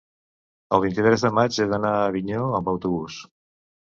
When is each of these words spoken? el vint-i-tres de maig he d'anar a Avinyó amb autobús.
el 0.77 0.79
vint-i-tres 0.85 1.25
de 1.25 1.31
maig 1.39 1.59
he 1.59 1.67
d'anar 1.73 1.93
a 1.97 2.07
Avinyó 2.13 2.47
amb 2.61 2.71
autobús. 2.75 3.19